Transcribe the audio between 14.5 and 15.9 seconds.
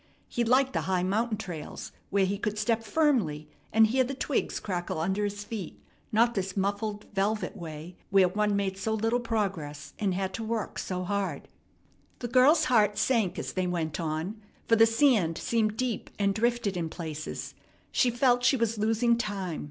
for the sand seemed